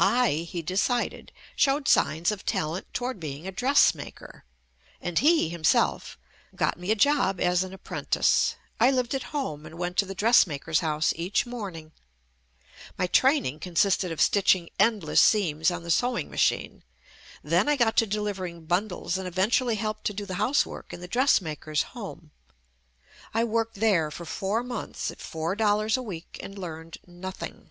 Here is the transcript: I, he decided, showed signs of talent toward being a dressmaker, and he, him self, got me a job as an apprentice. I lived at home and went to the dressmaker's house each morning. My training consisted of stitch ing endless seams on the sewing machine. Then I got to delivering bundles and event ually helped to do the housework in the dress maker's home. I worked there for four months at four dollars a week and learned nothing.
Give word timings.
I, 0.00 0.48
he 0.50 0.62
decided, 0.62 1.30
showed 1.54 1.86
signs 1.86 2.32
of 2.32 2.44
talent 2.44 2.92
toward 2.92 3.20
being 3.20 3.46
a 3.46 3.52
dressmaker, 3.52 4.42
and 5.00 5.20
he, 5.20 5.48
him 5.48 5.62
self, 5.62 6.18
got 6.56 6.76
me 6.76 6.90
a 6.90 6.96
job 6.96 7.40
as 7.40 7.62
an 7.62 7.72
apprentice. 7.72 8.56
I 8.80 8.90
lived 8.90 9.14
at 9.14 9.22
home 9.30 9.64
and 9.64 9.78
went 9.78 9.96
to 9.98 10.06
the 10.06 10.14
dressmaker's 10.16 10.80
house 10.80 11.12
each 11.14 11.46
morning. 11.46 11.92
My 12.98 13.06
training 13.06 13.60
consisted 13.60 14.10
of 14.10 14.20
stitch 14.20 14.56
ing 14.56 14.70
endless 14.80 15.20
seams 15.20 15.70
on 15.70 15.84
the 15.84 15.90
sewing 15.92 16.28
machine. 16.32 16.82
Then 17.40 17.68
I 17.68 17.76
got 17.76 17.96
to 17.98 18.06
delivering 18.08 18.64
bundles 18.66 19.18
and 19.18 19.28
event 19.28 19.52
ually 19.52 19.76
helped 19.76 20.02
to 20.06 20.12
do 20.12 20.26
the 20.26 20.34
housework 20.42 20.92
in 20.92 21.00
the 21.00 21.06
dress 21.06 21.40
maker's 21.40 21.82
home. 21.94 22.32
I 23.32 23.44
worked 23.44 23.76
there 23.76 24.10
for 24.10 24.24
four 24.24 24.64
months 24.64 25.12
at 25.12 25.20
four 25.20 25.54
dollars 25.54 25.96
a 25.96 26.02
week 26.02 26.40
and 26.42 26.58
learned 26.58 26.98
nothing. 27.06 27.70